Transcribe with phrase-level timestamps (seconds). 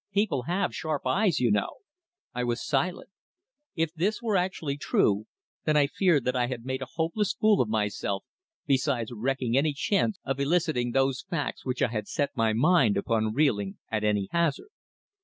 [0.11, 1.75] People have sharp eyes, you know."
[2.33, 3.11] I was silent.
[3.75, 5.27] If this were actually true,
[5.65, 8.25] then I feared that I had made a hopeless fool of myself,
[8.65, 13.31] besides wrecking any chance of eliciting those facts which I had set my mind upon
[13.35, 14.69] revealing at any hazard.